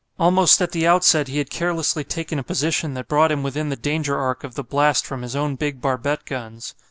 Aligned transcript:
Almost 0.17 0.59
at 0.63 0.71
the 0.71 0.87
outset 0.87 1.27
he 1.27 1.37
had 1.37 1.51
carelessly 1.51 2.03
taken 2.03 2.39
a 2.39 2.43
position 2.43 2.95
that 2.95 3.07
brought 3.07 3.31
him 3.31 3.43
within 3.43 3.69
the 3.69 3.75
danger 3.75 4.17
arc 4.17 4.43
of 4.43 4.55
the 4.55 4.63
blast 4.63 5.05
from 5.05 5.21
his 5.21 5.35
own 5.35 5.55
big 5.57 5.79
barbette 5.79 6.25
guns. 6.25 6.73